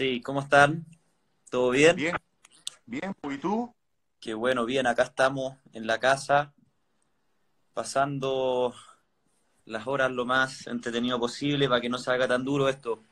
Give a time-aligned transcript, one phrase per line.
[0.00, 0.86] Sí, ¿cómo están?
[1.50, 1.94] ¿Todo bien?
[1.94, 2.16] Bien,
[2.86, 3.70] bien, ¿y tú?
[4.18, 6.54] Qué bueno, bien, acá estamos en la casa,
[7.74, 8.74] pasando
[9.66, 13.02] las horas lo más entretenido posible para que no se haga tan duro esto.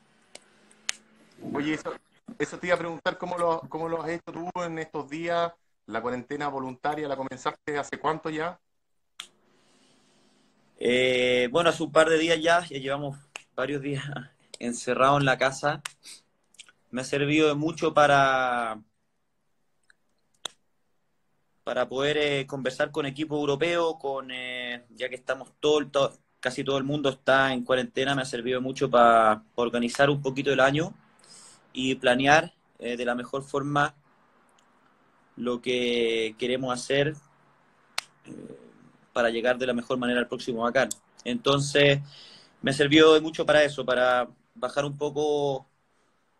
[1.52, 1.92] Oye, eso,
[2.38, 5.52] eso te iba a preguntar, ¿cómo lo, cómo lo has hecho tú en estos días?
[5.84, 8.58] ¿La cuarentena voluntaria la comenzaste hace cuánto ya?
[10.78, 13.18] Eh, bueno, hace un par de días ya, ya llevamos
[13.54, 14.06] varios días
[14.58, 15.82] encerrados en la casa.
[16.90, 18.80] Me ha servido de mucho para,
[21.64, 26.78] para poder eh, conversar con equipo europeo, con, eh, ya que estamos todo, casi todo
[26.78, 30.94] el mundo está en cuarentena, me ha servido mucho para, organizar un poquito el año
[31.72, 33.94] y planear eh, de la mejor forma
[35.36, 37.14] lo que queremos hacer
[38.24, 38.58] eh,
[39.12, 40.88] para llegar de la mejor manera al próximo Dakar.
[41.24, 42.00] Entonces,
[42.62, 45.66] me sirvió de mucho para eso, para bajar un poco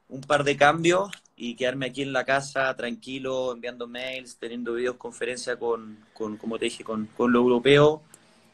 [0.08, 5.56] un par de cambios y quedarme aquí en la casa tranquilo, enviando mails, teniendo videoconferencia
[5.56, 8.02] con, con, como te dije, con, con lo europeo,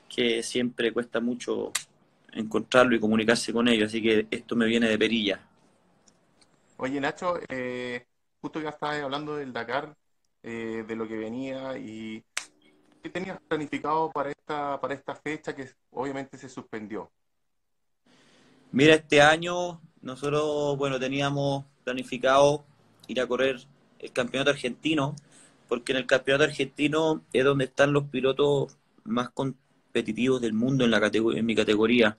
[0.08, 1.72] que siempre cuesta mucho
[2.32, 5.40] encontrarlo y comunicarse con ellos, así que esto me viene de perilla.
[6.76, 8.04] Oye, Nacho, eh,
[8.40, 9.94] justo ya estabas hablando del Dakar,
[10.42, 12.22] eh, de lo que venía y
[13.02, 17.10] ¿qué tenías planificado para esta, para esta fecha que obviamente se suspendió?
[18.72, 22.64] Mira, este año nosotros, bueno, teníamos planificado
[23.08, 23.60] ir a correr
[23.98, 25.16] el campeonato argentino,
[25.68, 30.90] porque en el campeonato argentino es donde están los pilotos más competitivos del mundo en
[30.90, 32.18] la en mi categoría.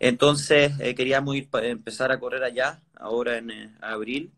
[0.00, 4.32] Entonces eh, queríamos ir empezar a correr allá, ahora en eh, abril,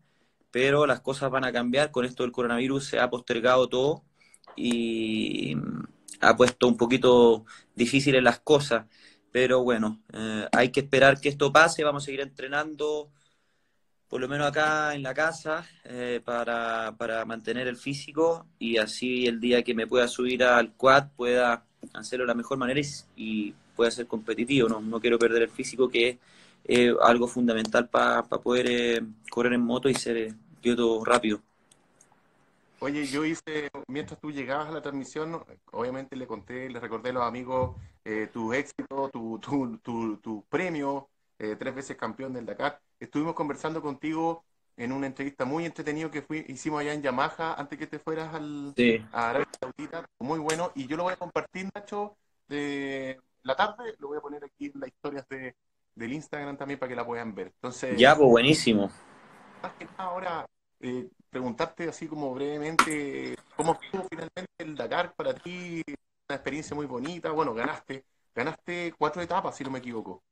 [0.51, 1.91] pero las cosas van a cambiar.
[1.91, 4.03] Con esto del coronavirus se ha postergado todo
[4.55, 5.83] y mm,
[6.21, 8.85] ha puesto un poquito difíciles las cosas.
[9.31, 11.83] Pero bueno, eh, hay que esperar que esto pase.
[11.83, 13.09] Vamos a seguir entrenando,
[14.07, 19.27] por lo menos acá en la casa, eh, para, para mantener el físico y así
[19.27, 22.87] el día que me pueda subir al quad pueda hacerlo de la mejor manera y,
[23.15, 24.67] y pueda ser competitivo.
[24.69, 26.17] No, no quiero perder el físico, que
[26.63, 31.41] es algo fundamental para poder eh, correr en moto y ser piloto rápido.
[32.79, 37.13] Oye, yo hice, mientras tú llegabas a la transmisión, obviamente le conté, le recordé a
[37.13, 37.75] los amigos
[38.07, 41.09] eh, tu éxito, tu, tu, tu, tu premio,
[41.39, 42.79] eh, tres veces campeón del Dakar.
[42.99, 44.45] Estuvimos conversando contigo
[44.77, 48.33] en una entrevista muy entretenida que fui, hicimos allá en Yamaha antes que te fueras
[48.33, 49.01] al, Sí.
[49.11, 52.15] a Arabia Saudita, muy bueno, y yo lo voy a compartir, Nacho,
[52.47, 55.55] de la tarde, lo voy a poner aquí en las historias de,
[55.95, 57.47] del Instagram también para que la puedan ver.
[57.47, 58.89] Entonces, Ya, pues buenísimo.
[59.61, 60.45] más que nada ahora,
[60.79, 65.83] eh, preguntarte así como brevemente, ¿cómo estuvo finalmente el Dakar para ti?
[66.29, 68.03] Una experiencia muy bonita, bueno, ganaste,
[68.35, 70.25] ganaste cuatro etapas, si no me equivoco.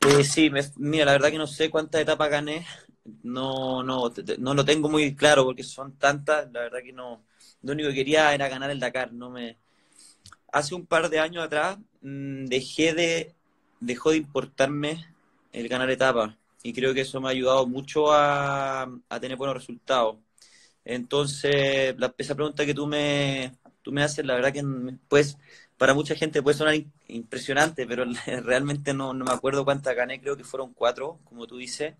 [0.00, 2.66] Eh, sí, mira, la verdad que no sé cuántas etapas gané.
[3.22, 6.50] No, no, no lo tengo muy claro porque son tantas.
[6.50, 7.22] La verdad que no.
[7.62, 9.12] Lo único que quería era ganar el Dakar.
[9.12, 9.56] No me.
[10.52, 13.34] Hace un par de años atrás mm, dejé de,
[13.78, 15.06] dejó de importarme
[15.52, 19.56] el ganar etapas y creo que eso me ha ayudado mucho a, a tener buenos
[19.56, 20.16] resultados.
[20.84, 23.52] Entonces, la, esa pregunta que tú me,
[23.86, 25.38] tú me haces, la verdad que me- pues
[25.78, 26.74] para mucha gente puede sonar
[27.08, 28.04] impresionante, pero
[28.44, 31.94] realmente no, no me acuerdo cuántas gané, creo que fueron cuatro, como tú dices,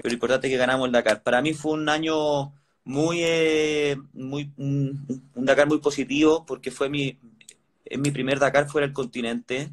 [0.00, 1.22] pero lo importante es que ganamos el Dakar.
[1.22, 2.52] Para mí fue un año
[2.84, 7.18] muy, eh, muy un, un Dakar muy positivo porque fue mi,
[7.84, 9.72] es mi primer Dakar fuera del continente,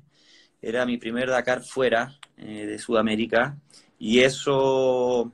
[0.61, 3.57] era mi primer Dakar fuera eh, de Sudamérica.
[3.99, 5.31] Y eso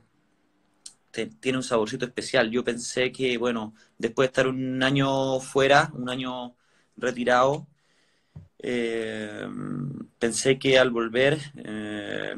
[1.10, 2.50] tiene un saborcito especial.
[2.50, 6.56] Yo pensé que, bueno, después de estar un año fuera, un año
[6.96, 7.66] retirado,
[8.58, 9.46] eh,
[10.18, 12.36] pensé que al volver, eh,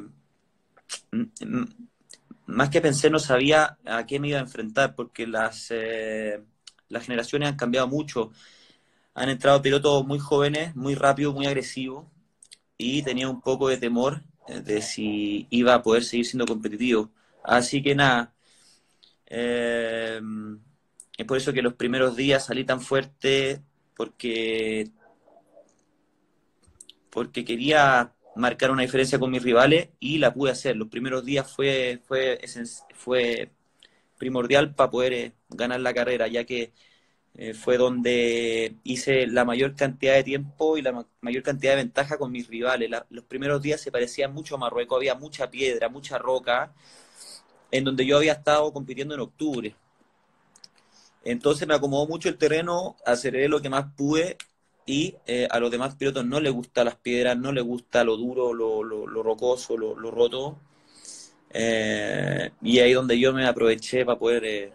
[2.47, 6.43] más que pensé, no sabía a qué me iba a enfrentar, porque las, eh,
[6.89, 8.33] las generaciones han cambiado mucho.
[9.15, 12.07] Han entrado pilotos muy jóvenes, muy rápidos, muy agresivos,
[12.77, 17.11] y tenía un poco de temor eh, de si iba a poder seguir siendo competitivo.
[17.45, 18.35] Así que nada,
[19.31, 20.21] eh,
[21.17, 23.63] es por eso que los primeros días salí tan fuerte,
[23.97, 24.91] porque
[27.11, 30.77] porque quería marcar una diferencia con mis rivales y la pude hacer.
[30.77, 32.39] Los primeros días fue, fue,
[34.19, 36.73] primordial para poder eh, ganar la carrera, ya que
[37.35, 41.79] eh, fue donde hice la mayor cantidad de tiempo y la ma- mayor cantidad de
[41.85, 42.91] ventaja con mis rivales.
[43.11, 46.75] Los primeros días se parecían mucho a Marruecos, había mucha piedra, mucha roca,
[47.73, 49.75] en donde yo había estado compitiendo en octubre.
[51.25, 54.37] Entonces me acomodó mucho el terreno, aceleré lo que más pude
[54.87, 58.17] y eh, a los demás pilotos no les gustan las piedras, no les gusta lo
[58.17, 60.59] duro, lo, lo- lo rocoso, lo, lo roto.
[61.51, 64.73] Eh, y ahí donde yo me aproveché para poder eh,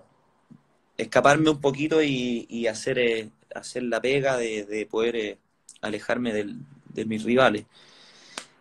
[0.97, 5.37] escaparme un poquito y, hacer, hacer la pega de, poder
[5.81, 7.65] alejarme de mis rivales.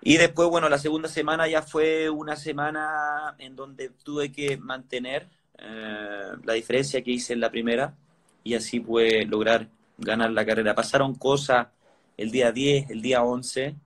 [0.07, 5.31] Y después, bueno, la segunda semana ya fue una semana en donde tuve que mantener
[5.57, 7.95] la diferencia que hice en la primera
[8.43, 9.67] y así pude lograr
[9.97, 10.75] ganar la carrera.
[10.75, 11.69] Pasaron cosas
[12.19, 13.77] el día 10, el día 11,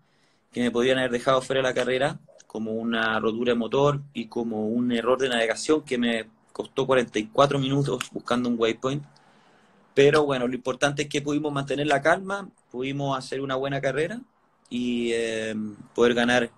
[0.50, 2.18] que me podían haber dejado fuera de la carrera,
[2.48, 7.60] como una rotura de motor y como un error de navegación que me costó 44
[7.60, 9.04] minutos buscando un waypoint.
[9.94, 14.20] Pero bueno, lo importante es que pudimos mantener la calma, pudimos hacer una buena carrera
[14.68, 15.54] y eh,
[15.94, 16.50] poder ganar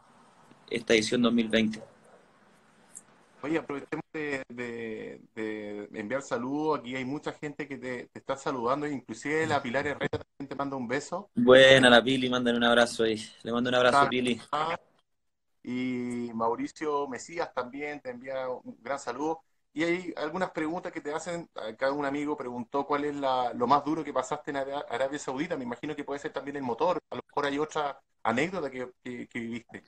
[0.68, 1.82] esta edición 2020.
[3.42, 6.80] Oye, aprovechemos de, enviar saludos.
[6.80, 10.76] Aquí hay mucha gente que te, está saludando, inclusive la Pilar Herrera también te manda
[10.76, 11.30] un beso.
[11.34, 13.16] Buena, la Pili, mandan un abrazo ahí.
[13.42, 14.40] Le mando un abrazo, Pili.
[15.62, 19.42] Y Mauricio Mesías también te envía un gran saludo.
[19.72, 21.48] Y hay algunas preguntas que te hacen.
[21.78, 25.56] Cada un amigo preguntó cuál es lo más duro que pasaste en Arabia Saudita.
[25.56, 26.98] Me imagino que puede ser también el motor.
[27.10, 28.88] A mejor hay otra anécdota que,
[29.34, 29.84] viviste.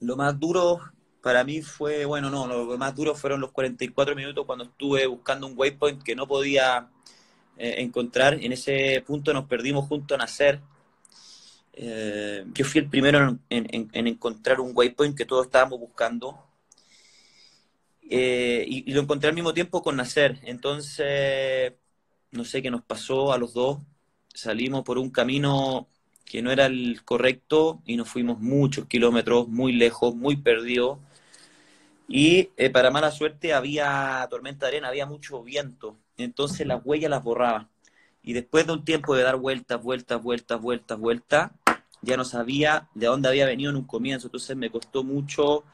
[0.00, 0.80] Lo más duro
[1.22, 5.46] para mí fue, bueno, no, lo más duro fueron los 44 minutos cuando estuve buscando
[5.46, 6.88] un waypoint que no podía
[7.58, 8.34] eh, encontrar.
[8.34, 10.60] En ese punto nos perdimos junto a Nacer.
[11.74, 16.46] Eh, yo fui el primero en, encontrar un waypoint que todos estábamos buscando.
[18.08, 20.40] Eh, y, lo encontré al mismo tiempo con Nacer.
[20.44, 21.74] Entonces,
[22.30, 23.78] no sé qué nos pasó a los dos.
[24.32, 25.88] Salimos por un camino
[26.30, 31.00] que no era el correcto y nos fuimos muchos kilómetros, muy lejos, muy perdidos.
[32.06, 37.10] Y eh, para mala suerte había tormenta de arena, había mucho viento, entonces las huellas
[37.10, 37.68] las borraba.
[38.22, 41.50] Y después de un tiempo de dar vueltas, vueltas, vueltas, vueltas, vueltas,
[42.00, 44.28] ya no sabía de dónde había venido en un comienzo.
[44.28, 45.64] Entonces me costó mucho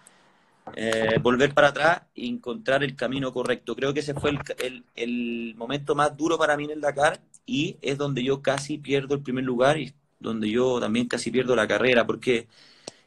[0.75, 3.77] eh, volver para atrás y encontrar el camino correcto.
[3.77, 7.77] Creo que ese fue el, el, momento más duro para mí en el Dakar y
[7.83, 9.77] es donde yo casi pierdo el primer lugar
[10.19, 12.49] donde yo también casi pierdo la carrera, porque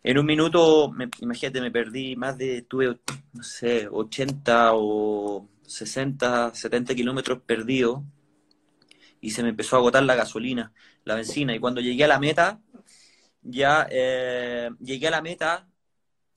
[0.04, 3.00] en un minuto, imagínate, me perdí más de, tuve,
[3.34, 8.02] no sé, 80 o 60, 70 kilómetros perdidos
[9.22, 10.74] y se me empezó a agotar la gasolina,
[11.04, 11.56] la benzina.
[11.56, 12.62] Y cuando llegué a la meta,
[13.42, 15.68] ya eh, llegué a la meta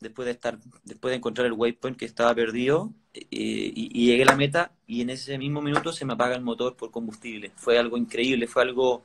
[0.00, 4.26] después de estar, después de encontrar el waypoint que estaba perdido, eh, y, llegué a
[4.26, 7.52] la meta y en ese mismo minuto se me apaga el motor por combustible.
[7.56, 9.04] Fue algo increíble, fue algo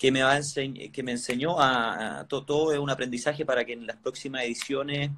[0.00, 3.86] que me, va a que me enseñó a, todo, es un aprendizaje para que en
[3.86, 5.10] las próximas ediciones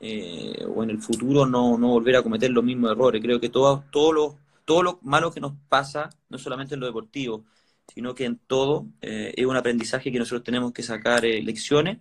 [0.00, 3.22] eh, o en el futuro no, no, volver a cometer los mismos errores.
[3.22, 6.86] Creo que todo, todo, lo, todo lo malo que nos pasa, no solamente en lo
[6.86, 7.46] deportivo,
[7.94, 11.96] sino que en todo eh, es un aprendizaje que nosotros tenemos que sacar eh, lecciones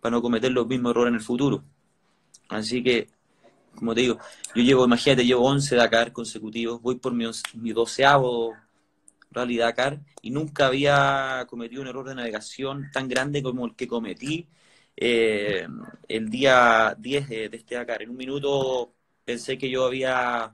[0.00, 1.62] para no cometer los mismos errores en el futuro.
[2.48, 3.06] Así que,
[3.76, 4.18] como te digo,
[4.52, 8.56] yo llevo, imagínate, llevo 11 Dakar consecutivos, voy por mi, mi doceavo
[9.30, 13.88] Rally Dakar y nunca había cometido un error de navegación tan grande como el que
[13.88, 14.48] cometí
[14.96, 15.66] eh,
[16.08, 18.02] el día 10 de, este Dakar.
[18.02, 18.94] En un minuto
[19.24, 20.52] pensé que yo había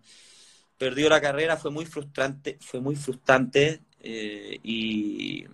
[0.79, 5.45] perdido la carrera, fue muy frustrante, fue muy frustrante eh, y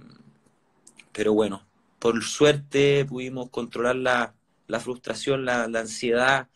[1.12, 1.66] pero bueno,
[1.98, 4.34] por suerte pudimos controlar la,
[4.66, 6.48] la frustración, la, la, ansiedad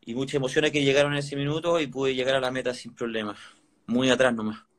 [0.00, 2.94] y muchas emociones que llegaron en ese minuto y pude llegar a la meta sin
[2.94, 3.38] problemas,
[3.86, 4.71] muy atrás nomás.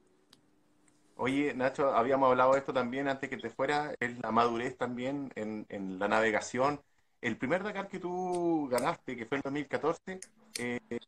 [1.24, 5.32] Oye, Nacho, habíamos hablado de esto también antes que te fuera, es la madurez también
[5.36, 6.82] en, la navegación.
[7.22, 10.20] El primer Dakar que tú ganaste, que fue en 2014,
[10.60, 11.00] eh,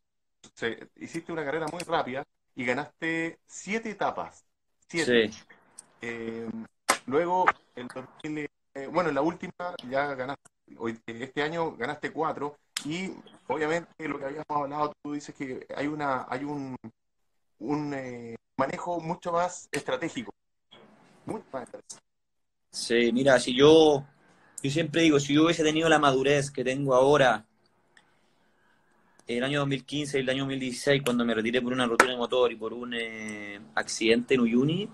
[0.96, 4.46] hiciste una carrera muy rápida y ganaste siete etapas.
[4.88, 5.28] Siete.
[5.30, 5.38] Sí.
[6.00, 6.48] Eh,
[7.04, 7.44] luego,
[7.74, 9.52] el eh, bueno, en la última
[9.86, 10.50] ya ganaste,
[11.04, 12.56] este año ganaste cuatro
[12.86, 13.12] y
[13.48, 16.74] obviamente lo que habíamos hablado, tú dices que hay una, hay un,
[17.58, 20.32] un manejo mucho más estratégico.
[21.26, 22.02] Mucho más estratégico.
[22.70, 24.04] Sí, mira, si yo,
[24.62, 27.46] yo siempre digo, si yo hubiese tenido la madurez que tengo ahora,
[29.26, 32.52] el año 2015 y el año 2016, cuando me retiré por una rotura de motor
[32.52, 34.88] y por un eh, accidente en Uyuni,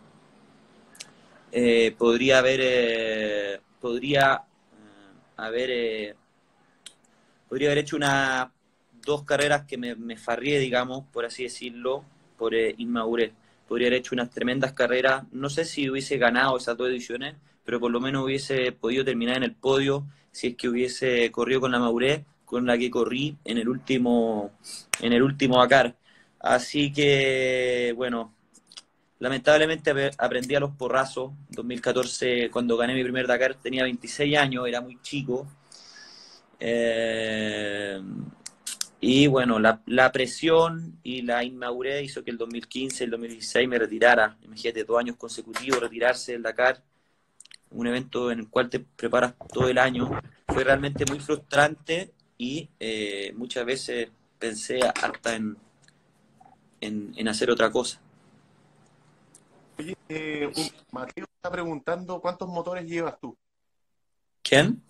[1.53, 4.43] eh, podría haber, eh, podría
[5.37, 6.17] haber,
[7.49, 8.53] podría haber hecho una
[9.05, 12.05] dos carreras que me, me farrié, digamos, por así decirlo,
[12.39, 13.33] por inmadurez
[13.67, 15.25] podría haber hecho unas tremendas carreras.
[15.33, 19.39] No sé si hubiese ganado esas dos ediciones, pero por lo menos hubiese podido terminar
[19.39, 23.37] en el podio si es que hubiese corrido con la madurez con la que corrí
[23.45, 24.53] en el último
[25.01, 25.97] en el último Dakar.
[26.39, 28.35] Así que, bueno,
[29.21, 31.33] lamentablemente aprendí a los porrazos.
[31.51, 35.47] 2014, cuando gané mi primer Dakar, tenía 26 años, era muy chico.
[36.61, 38.01] Eh,
[39.05, 43.77] Y bueno, la, la, presión y la inmadurez hizo que el 2015, el 2016 me
[43.77, 44.39] retirara.
[44.43, 46.81] Imagínate, dos años consecutivos retirarse del Dakar,
[47.73, 50.09] un evento en el cual te preparas todo el año.
[50.47, 55.57] Fue realmente muy frustrante y eh, muchas veces pensé hasta en,
[56.81, 58.01] en, hacer otra cosa.
[59.81, 60.53] Oye, eh,
[60.93, 63.37] Mateo está preguntando cuántos motores llevas tú.
[64.45, 64.81] ¿Quién?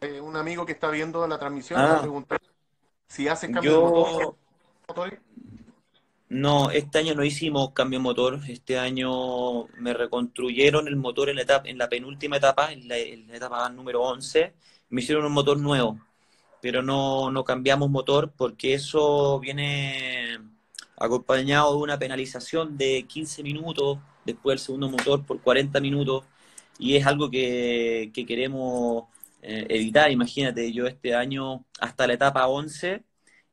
[0.00, 1.98] Eh, un amigo que está viendo la transmisión ah.
[2.00, 2.51] preguntando
[3.12, 4.34] si hacen cambio de
[4.88, 5.20] motor,
[6.30, 8.40] No, este año no hicimos cambio de motor.
[8.48, 12.96] Este año me reconstruyeron el motor en la, etapa, en la penúltima etapa, en la,
[12.96, 14.54] etapa número 11.
[14.88, 16.00] Me hicieron un motor nuevo,
[16.62, 20.38] pero no, no cambiamos motor porque eso viene
[20.96, 26.24] acompañado de una penalización de 15 minutos después del segundo motor por 40 minutos
[26.78, 29.04] y es algo que, que queremos
[29.42, 30.10] eh, evitar.
[30.10, 33.04] Imagínate, yo este año hasta la etapa 11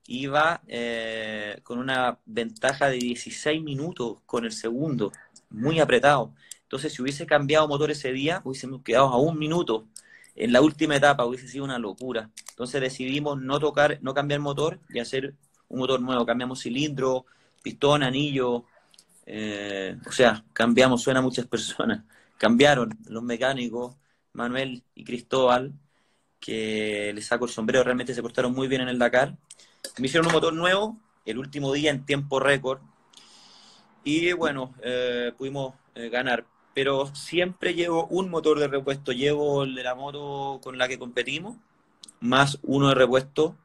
[0.07, 5.11] iba eh, con una ventaja de 16 minutos con el segundo,
[5.49, 6.33] muy apretado.
[6.63, 9.87] Entonces, si hubiese cambiado motor ese día, hubiésemos quedado a un minuto.
[10.35, 12.29] En la última etapa hubiese sido una locura.
[12.51, 15.35] Entonces decidimos no tocar, no cambiar motor y hacer
[15.67, 16.25] un motor nuevo.
[16.25, 17.25] Cambiamos cilindro,
[17.63, 18.65] pistón, anillo.
[19.25, 22.03] Eh, o sea, cambiamos, suena a muchas personas.
[22.37, 23.95] Cambiaron los mecánicos,
[24.33, 25.73] Manuel y Cristóbal,
[26.39, 29.37] que les saco el sombrero, realmente se portaron muy bien en el Dakar.
[29.97, 32.81] Me hicieron un motor nuevo, el último día en tiempo récord,
[34.03, 36.45] y bueno, eh, pudimos eh, ganar.
[36.73, 40.99] Pero siempre llevo un motor de repuesto, llevo el de la moto con la que
[40.99, 41.57] competimos,
[42.21, 43.55] más uno de repuesto,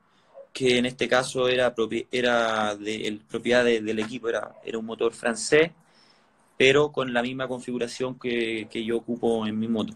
[0.53, 5.73] que en este caso era, de, propiedad del equipo, era, era un motor francés,
[6.57, 9.95] pero con la misma configuración que, que yo ocupo en mi moto.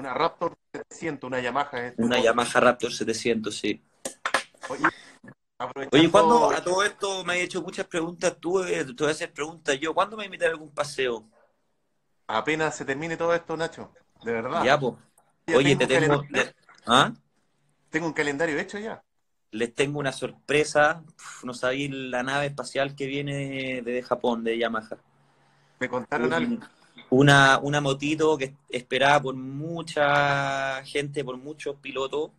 [0.00, 1.88] Una Raptor 700, una Yamaha.
[1.88, 3.84] Este una Yamaha Raptor 700, sí.
[5.92, 9.10] Oye, cuando a todo esto me he hecho muchas preguntas, tú eh, te voy a
[9.10, 9.92] hacer preguntas yo.
[9.92, 11.28] ¿Cuándo me invitas a algún paseo?
[12.26, 13.92] Apenas se termine todo esto, Nacho.
[14.24, 14.64] De verdad.
[14.64, 14.94] Ya, pues.
[15.54, 16.24] Oye, te tengo.
[16.86, 17.12] ¿Ah?
[17.90, 19.02] Tengo un calendario hecho ya.
[19.50, 21.04] Les tengo una sorpresa.
[21.42, 24.96] no sabéis la nave espacial que viene de Japón, de Yamaha.
[25.78, 26.56] ¿Me contaron algo?
[27.10, 32.30] Una, una motito que esperaba por mucha gente, por muchos pilotos.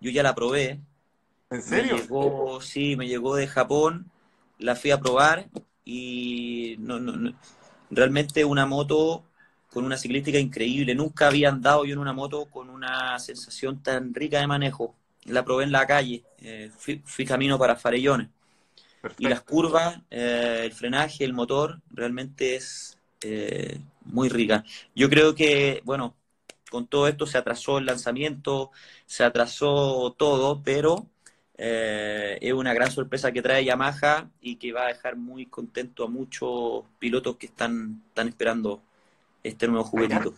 [0.00, 0.80] Yo ya la probé.
[1.50, 1.96] ¿En serio?
[1.96, 4.10] llegó, sí, me llegó de Japón,
[4.58, 5.48] la fui a probar
[5.84, 7.32] y no, no,
[7.90, 9.24] realmente una moto
[9.70, 10.94] con una ciclística increíble.
[10.94, 14.94] Nunca había andado yo en una moto con una sensación tan rica de manejo.
[15.24, 18.28] La probé en la calle, eh, fui, camino para Farellones.
[19.18, 24.64] Y las curvas, eh, el frenaje, el motor, realmente es eh, muy rica.
[24.94, 26.14] Yo creo que, bueno,
[26.70, 28.70] con todo esto se atrasó el lanzamiento,
[29.06, 31.06] se atrasó todo, pero
[31.56, 36.04] eh, es una gran sorpresa que trae Yamaha y que va a dejar muy contento
[36.04, 38.82] a muchos pilotos que están, están esperando
[39.42, 40.34] este nuevo juguetito.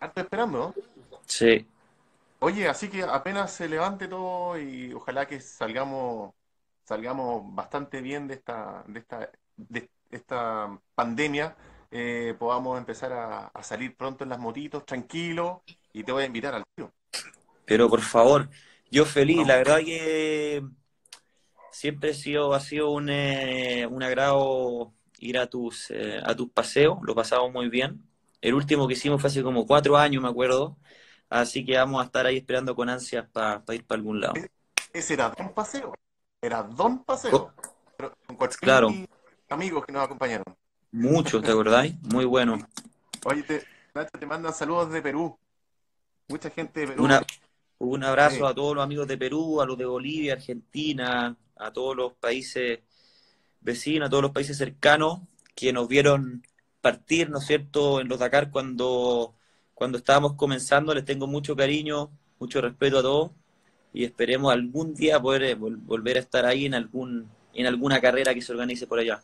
[0.00, 0.74] ¿Estás esperando?
[1.26, 1.66] Sí.
[2.40, 6.34] Oye, así que apenas se levante todo y ojalá que salgamos
[6.84, 11.54] salgamos bastante bien de esta de esta de esta pandemia
[11.90, 16.54] eh, podamos empezar a, salir pronto en las motitos, tranquilo, y te voy a invitar
[16.54, 16.92] al tío.
[17.64, 18.48] Pero por favor,
[18.90, 20.62] yo feliz, la verdad que
[21.70, 26.50] siempre ha sido, ha sido un, eh, un agrado ir a tus, eh, a tus
[26.50, 28.02] paseos, lo pasamos muy bien.
[28.40, 30.76] El último que hicimos fue hace como cuatro años, me acuerdo,
[31.28, 34.34] así que vamos a estar ahí esperando con ansias para ir para algún lado.
[34.92, 35.94] Ese era Don Paseo,
[36.40, 37.52] era Don Paseo,
[38.26, 38.88] con cualquier claro.
[39.48, 40.44] amigos que nos acompañaron.
[40.92, 41.94] Muchos, ¿te acordáis?
[42.02, 42.58] Muy bueno.
[43.24, 43.64] Oye, te,
[44.18, 45.36] te mandan saludos de Perú.
[46.28, 47.08] Mucha gente de Perú.
[47.78, 51.96] un abrazo a todos los amigos de Perú, a los de Bolivia, Argentina, a todos
[51.96, 52.80] los países
[53.60, 55.20] vecinos, a todos los países cercanos
[55.54, 56.42] que nos vieron
[56.80, 59.34] partir, ¿no es cierto?, en los Dakar cuando,
[59.74, 60.94] cuando estábamos comenzando.
[60.94, 63.30] Les tengo mucho cariño, mucho respeto a todos
[63.92, 68.34] y esperemos algún día poder eh, volver a estar ahí en algún en alguna carrera
[68.34, 69.20] que se organice por allá.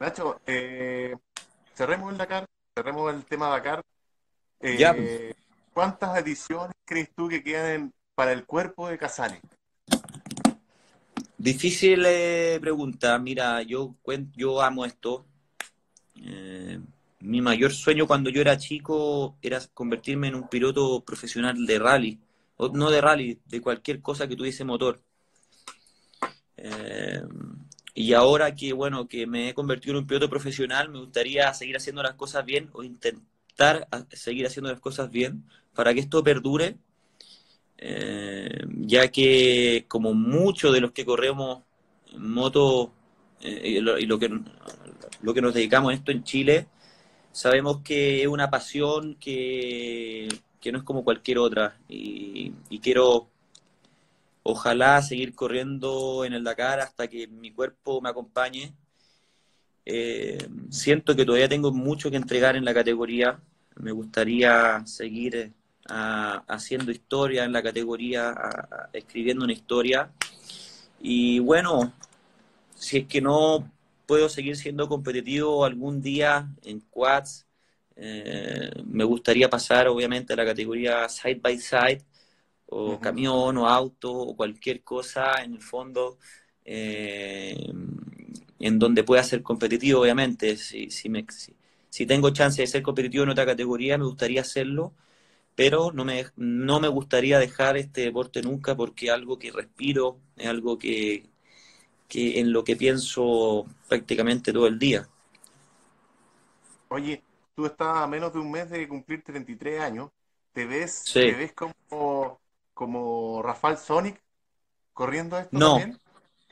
[0.00, 1.14] Nacho, eh,
[1.74, 3.82] cerremos el Dakar, cerremos el tema Dakar.
[4.60, 5.34] Eh,
[5.72, 9.40] ¿Cuántas ediciones crees tú que quedan para el cuerpo de Casale?
[11.36, 13.18] Difícil eh, pregunta.
[13.18, 13.94] Mira, yo,
[14.34, 15.26] yo amo esto.
[16.16, 16.80] Eh,
[17.20, 22.20] mi mayor sueño cuando yo era chico era convertirme en un piloto profesional de rally.
[22.56, 25.02] O, no de rally, de cualquier cosa que tuviese motor.
[26.56, 27.22] Eh,
[27.94, 31.76] y ahora que, bueno, que me he convertido en un piloto profesional, me gustaría seguir
[31.76, 36.76] haciendo las cosas bien o intentar seguir haciendo las cosas bien para que esto perdure.
[37.78, 41.62] eh, ya que como muchos de los que corremos
[42.16, 42.92] moto
[43.40, 44.30] y, lo, que,
[45.22, 46.66] lo que nos dedicamos a esto en Chile,
[47.34, 50.28] sabemos que es una pasión que,
[50.72, 53.28] no es como cualquier otra y, quiero
[54.44, 58.72] ojalá seguir corriendo en el Dakar hasta que mi cuerpo me acompañe.
[59.84, 60.38] Eh,
[60.70, 63.40] siento que todavía tengo mucho que entregar en la categoría.
[63.76, 65.52] Me gustaría seguir
[65.86, 68.34] haciendo historia en la categoría,
[68.92, 70.10] escribiendo una historia.
[71.00, 71.92] Y bueno,
[72.74, 73.70] si es que no
[74.06, 77.46] puedo seguir siendo competitivo algún día en quads.
[77.96, 82.02] Eh, me gustaría pasar, obviamente, a la categoría side by side,
[82.76, 86.18] o camión, o auto, o cualquier cosa en el fondo,
[86.64, 87.56] eh,
[88.58, 90.56] en donde pueda ser competitivo, obviamente.
[90.56, 91.24] Si, si, me,
[91.88, 94.92] si, tengo chance de ser competitivo en otra categoría, me gustaría hacerlo,
[95.54, 100.18] pero no me, no me gustaría dejar este deporte nunca porque es algo que respiro,
[100.36, 101.30] es algo que,
[102.08, 105.08] que en lo que pienso prácticamente todo el día.
[106.88, 107.22] Oye,
[107.54, 110.10] tú estás a menos de un mes de cumplir 33 años.
[110.52, 112.40] ¿Te ves, ¿te ves como,
[112.74, 114.20] como Rafael Sonic
[114.92, 115.78] corriendo esto no.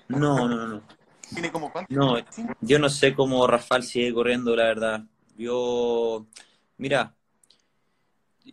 [0.09, 0.83] No, no, no,
[1.33, 1.95] ¿Tiene como cuánto?
[1.95, 2.17] No,
[2.61, 5.05] yo no sé cómo Rafael sigue corriendo, la verdad.
[5.37, 6.27] Yo,
[6.77, 7.15] mira,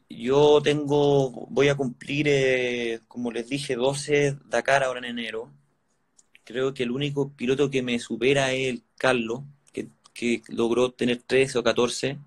[0.09, 5.51] yo tengo, voy a cumplir, eh, como les dije, 12 Dakar ahora en enero
[6.49, 11.59] creo que el único piloto que me supera es el Carlos, que, logró tener 13
[11.59, 12.17] o 14.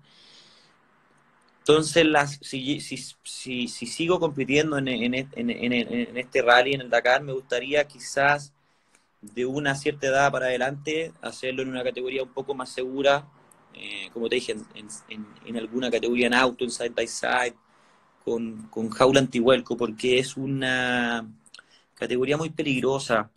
[1.63, 8.51] Entonces, las, si, si, sigo compitiendo en, este rally, en el Dakar, me gustaría quizás
[9.21, 13.25] de una cierta edad para adelante hacerlo en una categoría un poco más segura,
[13.75, 17.55] eh, como te dije, en, alguna categoría en auto, en side by side,
[18.25, 21.25] con, con jaula antihuelco, porque es una
[21.95, 23.29] categoría muy peligrosa.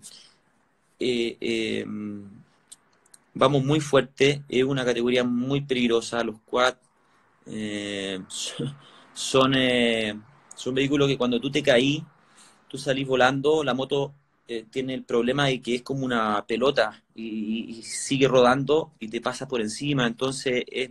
[0.99, 2.29] Eh, em,
[3.35, 6.75] vamos muy fuerte, es una categoría muy peligrosa, los quad
[7.47, 8.21] eh,
[9.13, 10.15] son, eh,
[10.55, 12.05] son vehículos que cuando tú te caí,
[12.69, 14.15] tú salís volando, la moto
[14.71, 19.49] tiene el problema de que es como una pelota y, sigue rodando y te pasa
[19.49, 20.91] por encima, entonces es,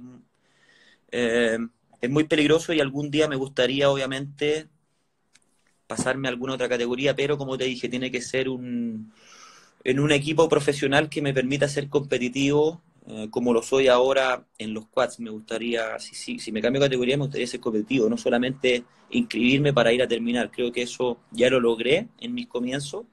[1.11, 4.67] es muy peligroso y algún día me gustaría obviamente
[5.87, 9.11] pasarme a alguna otra categoría, pero como te dije, tiene que ser un,
[9.83, 14.73] en un equipo profesional que me permita ser competitivo, eh, como lo soy ahora en
[14.73, 15.19] los quads.
[15.19, 19.93] Me gustaría, si, si, me cambio categoría, me gustaría ser competitivo, no solamente inscribirme para
[19.93, 20.51] ir a terminar.
[20.51, 23.05] Creo que eso ya lo logré en mis comienzos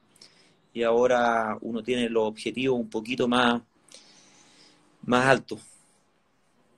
[0.72, 3.62] y ahora uno tiene los objetivos un poquito más,
[5.04, 5.60] más altos.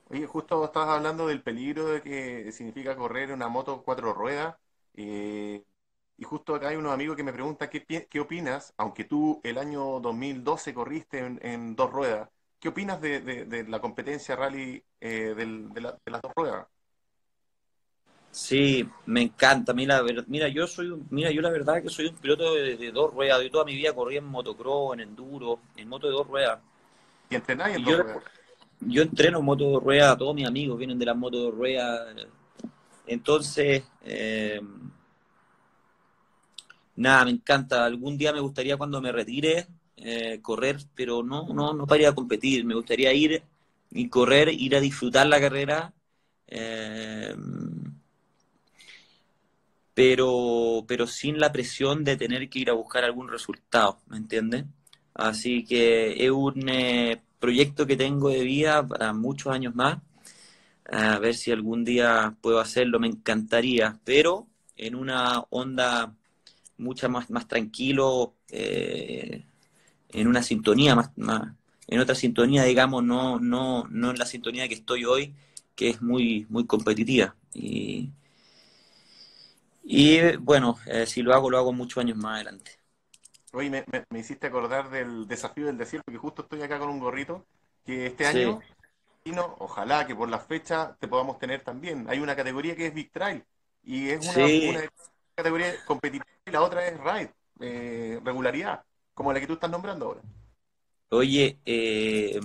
[0.09, 4.55] Oye, justo estabas hablando del peligro de que significa correr una moto cuatro ruedas.
[4.93, 5.63] Eh,
[6.17, 9.57] y justo acá hay unos amigos que me preguntan qué, qué opinas, aunque tú el
[9.57, 12.29] año 2012 corriste en, dos ruedas,
[12.65, 16.65] ¿qué opinas de, la competencia rally eh, de, las dos ruedas?
[18.31, 19.71] Sí, me encanta.
[19.71, 23.43] Mira, mira, yo soy, mira, yo la verdad que soy un piloto de, dos ruedas.
[23.43, 26.59] Yo toda mi vida corrí en motocross, en enduro, en moto de dos ruedas.
[27.29, 28.23] ¿Y entrenáis en dos yo, ruedas?
[28.79, 31.45] Yo entreno en moto de dos ruedas, todos mis amigos vienen de las motos de
[31.45, 32.15] dos ruedas.
[33.05, 34.59] Entonces, eh,
[36.95, 37.85] Nada, me encanta.
[37.85, 42.07] Algún día me gustaría cuando me retire eh, correr, pero no, no, no para ir
[42.07, 42.65] a competir.
[42.65, 43.43] Me gustaría ir
[43.91, 45.93] y correr, ir a disfrutar la carrera.
[46.47, 47.35] Eh,
[49.95, 54.65] pero, pero sin la presión de tener que ir a buscar algún resultado, ¿me entiendes?
[55.13, 59.99] Así que es un eh, proyecto que tengo de vida para muchos años más.
[60.91, 66.13] A ver si algún día puedo hacerlo, me encantaría, pero en una onda
[66.77, 68.35] mucha más, más tranquilo,
[70.15, 71.53] en una sintonía más, más,
[71.87, 75.35] en otra sintonía, digamos, no, no, no en la sintonía que estoy hoy,
[75.75, 77.35] que es muy, muy competitiva.
[77.53, 78.09] Y,
[79.83, 82.71] y bueno, eh, si lo hago, lo hago muchos años más adelante.
[83.51, 86.99] Oye, me, me, hiciste acordar del desafío del desierto, que justo estoy acá con un
[86.99, 87.45] gorrito,
[87.85, 88.59] que este año,
[89.59, 92.05] ojalá que por la fecha te podamos tener también.
[92.09, 93.43] Hay una categoría que es Big Trail,
[93.83, 94.89] y es una, una
[95.35, 98.83] categoría competitiva y la otra es ride, eh, regularidad,
[99.15, 100.21] como la que tú estás nombrando ahora.
[101.09, 102.39] Oye, eh,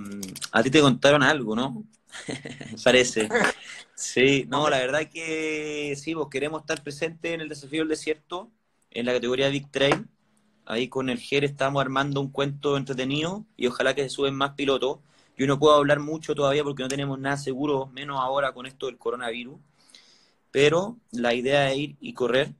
[0.51, 1.83] a ti te contaron algo, ¿no?
[2.83, 3.29] Parece.
[3.93, 8.49] Sí, no, la verdad que sí, vos queremos estar presentes en el desafío del desierto,
[8.89, 10.07] en la categoría Big Trail.
[10.65, 14.51] Ahí con el GER estamos armando un cuento entretenido y ojalá que se suben más
[14.51, 14.99] pilotos.
[15.37, 18.85] Yo no puedo hablar mucho todavía porque no tenemos nada seguro, menos ahora con esto
[18.85, 19.59] del coronavirus.
[20.51, 22.53] Pero la idea es ir y correr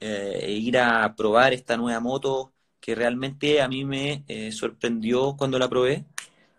[0.00, 2.53] e ir a probar esta nueva moto
[2.84, 6.04] que realmente a mí me sorprendió cuando la probé.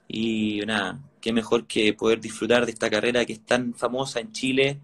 [0.08, 4.32] Y nada, qué mejor que poder disfrutar de esta carrera que es tan famosa en
[4.32, 4.80] Chile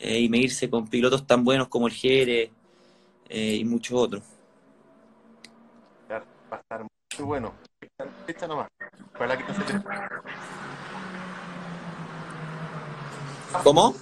[0.00, 2.50] y medirse con pilotos tan buenos como el Jerez
[3.28, 4.24] y muchos otros.
[6.10, 7.54] Va a estar muy bueno.
[8.48, 8.68] Nomás.
[9.16, 9.80] Para que no se te...
[13.62, 13.94] ¿Cómo?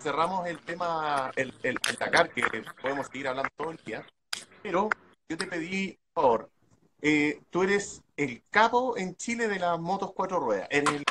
[0.00, 2.44] Cerramos el tema, el, el, Dakar, que
[2.80, 4.06] podemos seguir hablando todo el día,
[4.62, 4.88] pero
[5.30, 6.50] yo te pedí, por favor,
[7.00, 11.04] eh, tú eres el capo en Chile de las motos cuatro ruedas, eres el,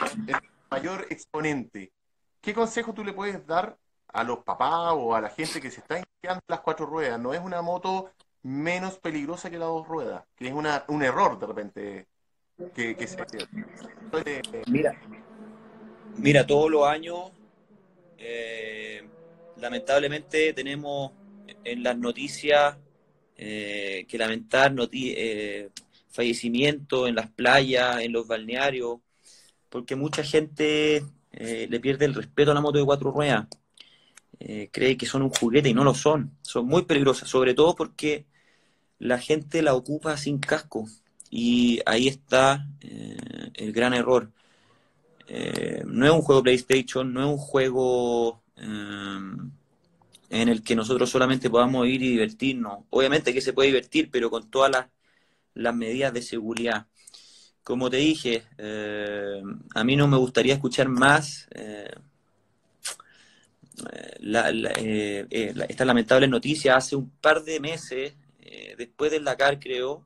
[0.69, 1.93] mayor exponente.
[2.41, 3.77] ¿Qué consejo tú le puedes dar
[4.09, 7.19] a los papás o a la gente que se está iniciando las cuatro ruedas?
[7.19, 8.11] No es una moto
[8.43, 12.07] menos peligrosa que las dos ruedas, que es una, un error de repente
[12.75, 13.17] que, que se...
[14.67, 14.99] Mira,
[16.17, 17.31] Mira, todos los años,
[18.17, 19.07] eh,
[19.55, 21.13] lamentablemente tenemos
[21.63, 22.77] en las noticias
[23.41, 25.69] eh, que lamentar eh,
[26.09, 28.99] fallecimientos en las playas, en los balnearios,
[29.69, 33.47] porque mucha gente le pierde el respeto a la moto de cuatro ruedas.
[34.71, 36.31] cree que son un juguete y no lo son.
[36.41, 38.25] Son muy peligrosas, sobre todo porque
[38.99, 40.85] la gente la ocupa sin casco.
[41.29, 44.31] Y ahí está el gran error.
[45.31, 49.19] Eh, no es un juego PlayStation, no es un juego eh,
[50.29, 52.85] en el que nosotros solamente podamos ir y divertirnos.
[52.89, 54.87] Obviamente que se puede divertir, pero con todas
[55.53, 56.87] las, medidas de seguridad.
[57.63, 59.41] Como te dije, eh,
[59.75, 61.47] a mí no me gustaría escuchar más
[65.67, 66.77] esta lamentable noticia.
[66.77, 68.13] Hace un par de meses,
[68.77, 70.05] después del Dakar creo,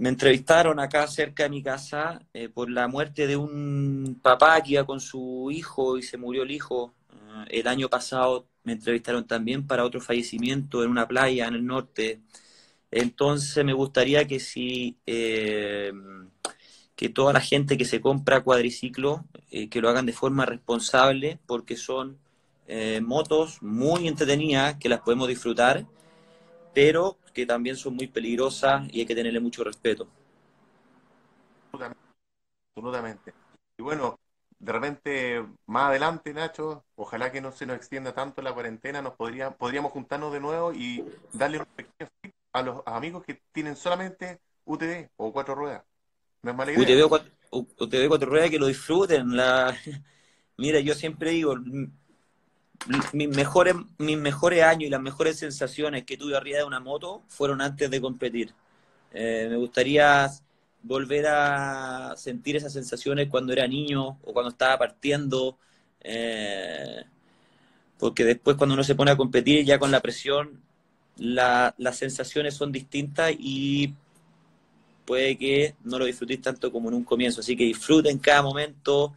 [0.00, 4.72] me entrevistaron acá cerca de mi casa eh, por la muerte de un papá que
[4.72, 6.94] iba con su hijo y se murió el hijo.
[7.48, 11.66] Eh, el año pasado me entrevistaron también para otro fallecimiento en una playa en el
[11.66, 12.20] norte.
[12.90, 15.92] Entonces me gustaría que si eh,
[16.96, 21.76] que toda la gente que se compra cuadriciclo, que lo hagan de forma responsable, porque
[21.76, 22.18] son
[23.02, 25.86] motos muy entretenidas que las podemos disfrutar
[26.74, 30.08] pero que también son muy peligrosas y hay que tenerle mucho respeto.
[32.74, 33.34] Absolutamente.
[33.78, 34.18] Y bueno,
[34.60, 39.14] de repente, más adelante, Nacho, ojalá que no se nos extienda tanto la cuarentena, nos
[39.14, 43.74] podría, podríamos juntarnos de nuevo y darle un pequeño tip a los amigos que tienen
[43.74, 45.82] solamente UTV o cuatro ruedas.
[46.42, 46.82] No es mala idea.
[46.82, 49.34] UTV, cuatro, UTV cuatro ruedas que lo disfruten.
[49.34, 49.74] La...
[50.58, 51.56] Mira, yo siempre digo,
[53.14, 57.22] mis mejores, mis mejores años y las mejores sensaciones que tuve arriba de una moto
[57.28, 58.52] fueron antes de competir.
[59.12, 60.30] Eh, me gustaría
[60.82, 65.58] volver a sentir esas sensaciones cuando era niño o cuando estaba partiendo,
[66.00, 67.04] eh,
[67.98, 70.62] porque después cuando uno se pone a competir ya con la presión,
[71.16, 73.94] las sensaciones son distintas y
[75.04, 77.40] puede que no lo disfrutéis tanto como en un comienzo.
[77.40, 79.12] Así que disfruten cada momento,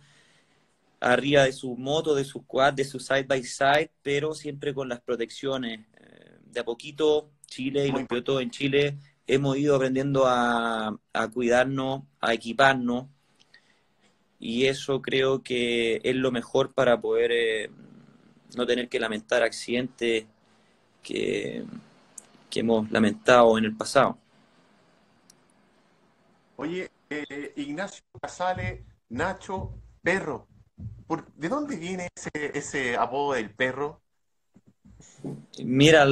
[0.99, 4.89] arriba de su moto, de su quad, de su side by side, pero siempre con
[4.89, 5.79] las protecciones.
[5.97, 8.97] Eh, de a poquito, Chile y los pilotos en Chile
[9.27, 10.97] hemos ido aprendiendo a,
[11.33, 13.07] cuidarnos, a equiparnos,
[14.39, 17.69] y eso creo que es lo mejor para poder eh,
[18.55, 20.25] no tener que lamentar accidentes
[21.01, 21.63] que,
[22.49, 24.17] que hemos lamentado en el pasado.
[26.57, 30.47] Oye, eh, Ignacio Casale, Nacho Perro,
[31.35, 34.01] ¿De dónde viene ese, apodo del perro?
[35.63, 36.05] Mira,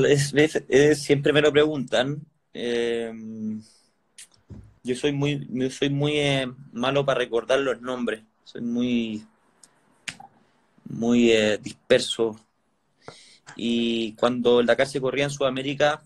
[0.95, 2.21] siempre me lo preguntan.
[2.53, 3.11] Eh,
[4.83, 8.23] yo soy muy, soy muy eh, malo para recordar los nombres.
[8.43, 9.25] Soy muy,
[10.85, 12.39] muy eh, disperso.
[13.55, 16.01] Y cuando el Dakar se corría en Sudamérica,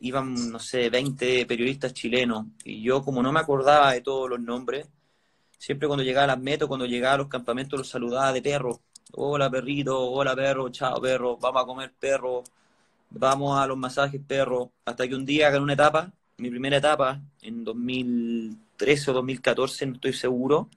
[0.00, 2.46] iban, no sé, 20 periodistas chilenos.
[2.64, 4.88] Y yo, como no me acordaba de todos los nombres,
[5.58, 8.80] siempre cuando llegaba a las metas, cuando llegaba a los campamentos, los saludaba de perro.
[9.12, 12.44] Hola perrito, hola perro, chao perro, vamos a comer perro,
[13.10, 14.72] vamos a los masajes perro.
[14.84, 19.94] Hasta que un día en una etapa, mi primera etapa, en 2013 o 2014, no
[19.94, 20.68] estoy seguro,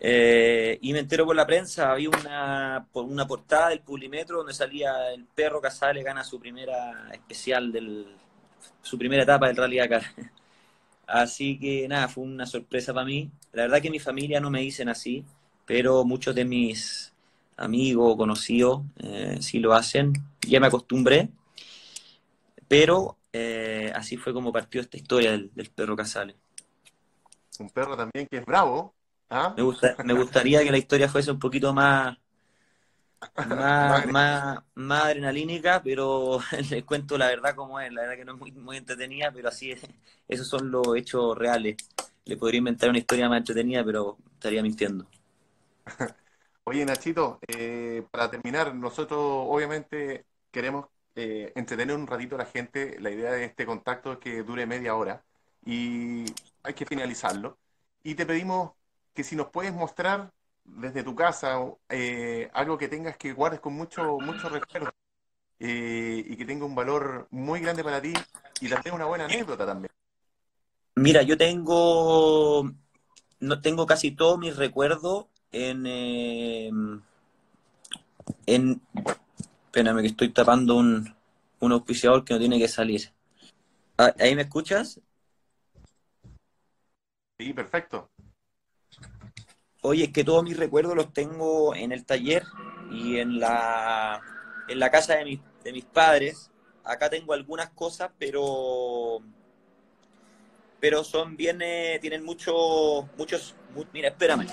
[0.00, 5.10] eh, y me entero por la prensa, había una, una portada del Publimetro donde salía
[5.12, 8.06] el perro Casale gana su primera especial del
[8.82, 10.02] su primera etapa del Rally Dakar.
[11.06, 13.30] Así que nada, fue una sorpresa para mí.
[13.52, 15.24] La verdad que mi familia no me dicen así,
[15.66, 17.12] pero muchos de mis
[17.56, 20.12] amigos o conocidos eh, sí lo hacen.
[20.46, 21.30] Ya me acostumbré,
[22.68, 26.36] pero eh, así fue como partió esta historia del, perro Casale.
[27.58, 28.94] Un perro también que es bravo.
[29.30, 29.54] ¿ah?
[29.56, 32.16] Me, gusta, me gustaría que la historia fuese un poquito más,
[33.46, 37.92] más, más, más adrenalínica, pero les cuento la verdad como es.
[37.92, 39.80] La verdad que no es muy, muy entretenida, pero así es.
[40.28, 41.76] Esos son los hechos reales.
[42.24, 45.06] Le podría inventar una historia más entretenida, pero estaría mintiendo.
[46.64, 50.24] Oye, Nachito, eh, para terminar, nosotros obviamente
[50.54, 50.86] queremos
[51.16, 52.96] eh, entretener un ratito a la gente.
[53.00, 55.24] La idea de este contacto es que dure media hora
[55.66, 56.24] y
[56.62, 57.58] hay que finalizarlo.
[58.04, 58.72] Y te pedimos
[59.12, 60.32] que si nos puedes mostrar
[60.64, 64.92] desde tu casa eh, algo que tengas que guardes con mucho, mucho recuerdo
[65.58, 68.12] y que tenga un valor muy grande para ti
[68.60, 69.90] y también una buena anécdota también.
[70.96, 72.70] Mira, yo tengo,
[73.40, 77.02] no tengo casi todos mis recuerdos en, em,
[78.46, 78.80] en,
[79.74, 81.12] espérame que estoy tapando un,
[81.58, 83.10] un auspiciador que no tiene que salir.
[83.98, 85.00] Ah, ¿Ahí me escuchas?
[87.40, 88.08] Sí, perfecto.
[89.82, 92.44] Oye, es que todos mis recuerdos los tengo en el taller
[92.92, 94.22] y en la,
[94.68, 96.52] en la casa de mis, de mis padres.
[96.84, 99.18] Acá tengo algunas cosas, pero
[100.78, 103.56] pero son bien, eh, tienen mucho, muchos,
[103.92, 104.46] mira, espérame.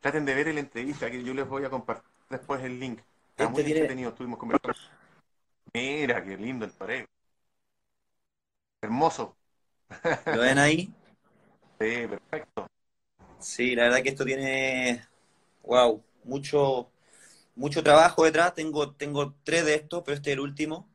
[0.00, 3.00] Traten de ver la entrevista que yo les voy a compartir después el link.
[3.30, 3.80] Está este muy tiene...
[3.80, 4.78] entretenido, estuvimos conversando.
[5.74, 7.04] Mira, qué lindo el pared.
[8.82, 9.36] Hermoso.
[10.26, 10.92] ¿Lo ven ahí?
[11.80, 12.66] Sí, perfecto.
[13.38, 15.04] Sí, la verdad que esto tiene,
[15.62, 16.90] wow, mucho,
[17.54, 18.52] mucho trabajo detrás.
[18.54, 20.88] Tengo, tengo tres de estos, pero este es el último.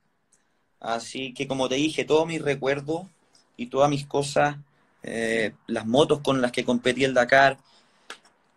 [0.81, 3.03] Así que como te dije, todos mis recuerdos
[3.55, 4.57] y todas mis cosas,
[5.03, 7.57] eh, las motos con las que competí el Dakar,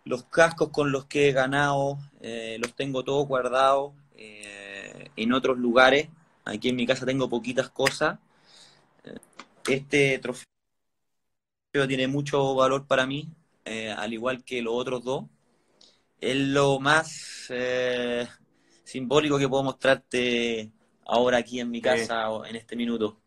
[0.06, 5.58] los cascos con los que he ganado, eh, los tengo todos guardados eh, en otros
[5.58, 6.08] lugares.
[6.46, 8.18] Aquí en mi casa tengo poquitas cosas.
[9.68, 10.46] Este trofeo
[11.86, 13.28] tiene mucho valor para mí,
[13.64, 15.24] al igual que los otros dos
[16.20, 18.26] es lo más eh,
[18.84, 20.70] simbólico que puedo mostrarte
[21.04, 23.20] ahora aquí en mi casa o en este minuto.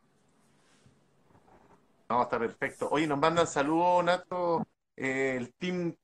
[2.10, 2.90] No, está perfecto.
[2.92, 5.96] Oye, nos mandan saludos, Nato, eh, el Team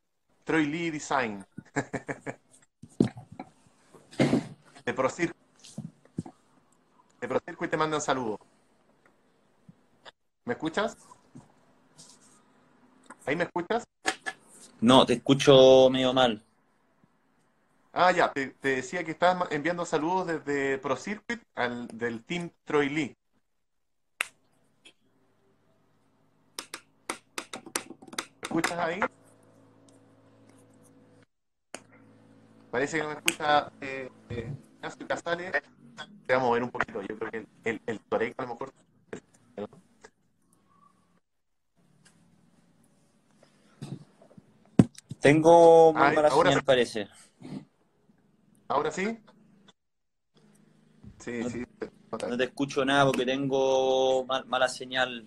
[0.46, 1.44] Troy Lee Design.
[4.86, 5.36] de ProCirco.
[7.20, 8.40] De ProCirco y te mandan saludos.
[10.46, 10.96] ¿Me escuchas?
[13.26, 13.84] ¿Ahí me escuchas?
[14.80, 16.44] No, te escucho medio mal.
[17.92, 23.18] Ah, ya, te, decía que estabas enviando saludos desde ProCircuit al, del Team Troy Lee.
[28.42, 29.00] ¿Me escuchas ahí?
[32.76, 34.54] Parece que no me escucha eh, eh,
[35.08, 35.50] Casales.
[36.28, 37.02] Te vamos a ver un poquito.
[37.04, 38.74] Yo creo que el, el, el a lo mejor.
[45.22, 47.08] Tengo muy mala señal, parece.
[48.68, 49.20] ¿Ahora sí?
[51.20, 51.64] Sí, no, sí.
[52.28, 55.26] No te escucho nada porque tengo mala señal.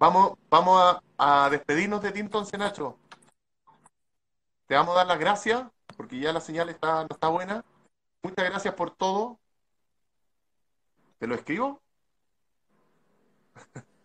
[0.00, 2.98] Vamos, vamos a, despedirnos de ti entonces, Nacho.
[4.66, 5.64] Te vamos a dar las gracias
[5.96, 7.64] porque ya la señal está, está buena.
[8.22, 9.40] Muchas gracias por todo.
[11.18, 11.82] ¿Te lo escribo?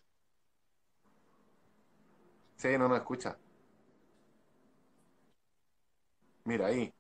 [2.58, 3.38] sí, no nos escucha.
[6.46, 6.94] Mira ahí.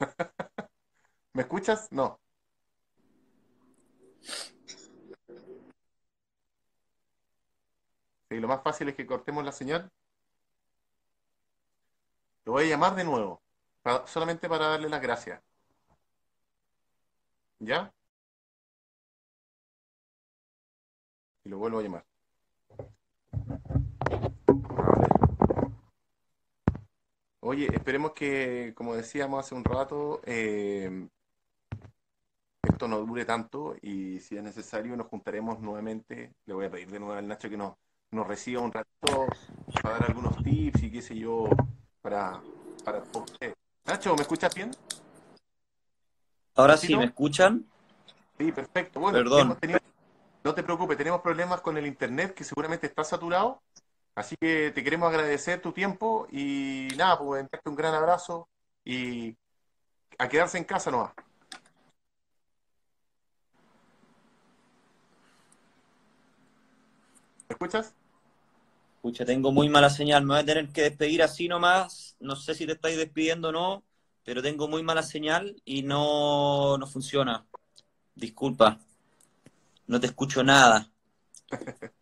[1.34, 1.88] ¿Me escuchas?
[1.92, 2.18] No.
[8.32, 9.90] Sí, lo más fácil es que cortemos la señal.
[12.44, 13.42] Lo voy a llamar de nuevo,
[14.06, 15.42] solamente para darle las gracias.
[17.60, 17.92] ¿Ya?
[21.44, 22.04] Y lo vuelvo a llamar.
[27.40, 31.08] Oye, esperemos que, como decíamos hace un rato, eh,
[32.62, 36.34] esto no dure tanto y si es necesario nos juntaremos nuevamente.
[36.46, 37.76] Le voy a pedir de nuevo al Nacho que nos,
[38.12, 39.26] nos reciba un rato
[39.82, 41.44] para dar algunos tips y qué sé yo
[42.00, 42.40] para,
[42.84, 43.02] para
[43.84, 44.70] Nacho, ¿me escuchas bien?
[46.54, 47.64] Ahora sí, ¿me escuchan?
[48.38, 49.00] Sí, perfecto.
[49.00, 49.58] Bueno, Perdón.
[50.44, 53.62] no te preocupes, tenemos problemas con el internet que seguramente está saturado
[54.14, 58.48] Así que te queremos agradecer tu tiempo y nada, pues darte un gran abrazo
[58.84, 59.36] y
[60.18, 61.14] a quedarse en casa nomás.
[67.48, 67.94] ¿Me escuchas?
[69.02, 70.22] Escucha, tengo muy mala señal.
[70.22, 72.16] Me voy a tener que despedir así nomás.
[72.20, 73.84] No sé si te estáis despidiendo o no,
[74.22, 77.44] pero tengo muy mala señal y no, no funciona.
[78.14, 78.78] Disculpa.
[79.88, 80.88] No te escucho nada.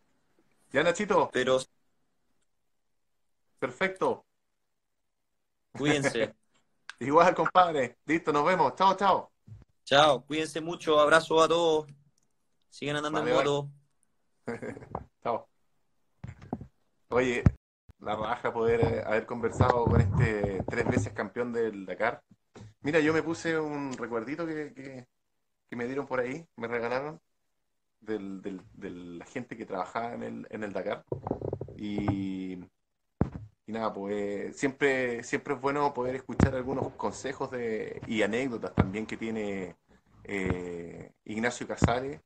[0.73, 1.31] ya, Nachito.
[1.33, 1.61] Pero.
[3.59, 4.27] Perfecto.
[5.73, 6.35] Cuídense.
[7.01, 7.97] Igual, compadre.
[8.05, 8.75] Listo, nos vemos.
[8.75, 9.33] Chao, chao.
[9.87, 11.01] Chao, cuídense mucho.
[11.01, 11.87] Abrazo a todos.
[12.69, 13.71] Sigan andando en moto.
[17.13, 17.43] Oye,
[17.99, 22.23] la raja poder eh, haber conversado con este tres veces campeón del Dakar.
[22.83, 27.21] Mira, yo me puse un recuerdito que, que, me dieron por ahí, me regalaron,
[28.01, 31.05] del, del, de la gente que trabajaba en el, en el Dakar.
[31.77, 32.55] Y,
[33.67, 39.07] y nada, pues siempre, siempre es bueno poder escuchar algunos consejos de, y anécdotas también
[39.07, 39.77] que tiene
[40.25, 42.21] eh, Ignacio Casale.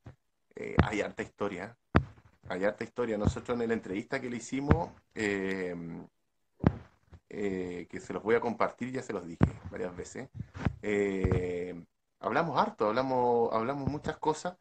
[0.57, 1.75] Eh, hay harta historia,
[2.49, 3.19] hay harta historia.
[3.19, 5.75] Nosotros en la entrevista que le hicimos, eh,
[7.29, 10.29] eh, que se los voy a compartir, ya se los dije varias veces,
[10.83, 11.75] eh,
[12.21, 14.57] hablamos harto, hablamos, hablamos muchas cosas.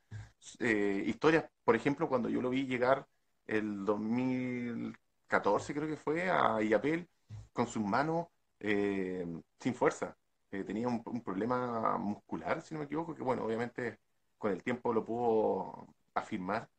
[0.59, 3.07] historias, por ejemplo, cuando yo lo vi llegar
[3.47, 7.07] el 2014, creo que fue, a Iapel,
[7.53, 8.27] con sus manos
[8.59, 10.15] sin fuerza.
[10.49, 13.99] tenía un, un problema muscular, si no me equivoco, que bueno, obviamente
[14.37, 16.69] con el tiempo lo pudo afirmar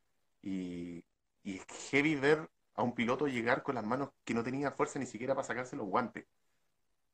[0.44, 1.04] y,
[1.44, 5.06] es heavy ver a un piloto llegar con las manos que no tenía fuerza ni
[5.06, 6.26] siquiera para sacarse los guantes.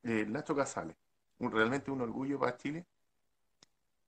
[0.03, 0.97] Eh, Nacho Casale,
[1.39, 2.87] realmente un orgullo para Chile.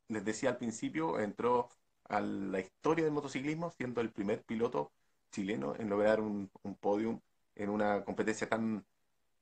[0.09, 1.69] Les decía al principio, entró
[2.09, 4.93] a la historia del motociclismo siendo el primer piloto
[5.31, 7.21] chileno en lograr un, un podium
[7.55, 8.85] en una competencia tan,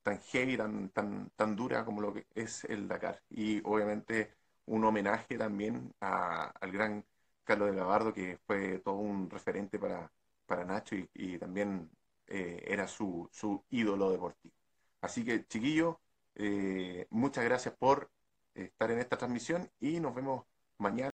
[0.02, 3.22] tan heavy, tan, tan, tan dura como lo que es el Dakar.
[3.30, 4.34] Y obviamente
[4.66, 7.04] un homenaje también al gran
[7.50, 10.08] Carlos de Gabardo, que fue todo un referente para,
[10.46, 11.90] para Nacho y, también
[12.28, 14.54] eh, era su, su, ídolo deportivo.
[15.00, 15.96] Así que, chiquillos,
[16.36, 18.08] eh, muchas gracias por
[18.54, 20.44] estar en esta transmisión y nos vemos
[20.78, 21.08] mañana.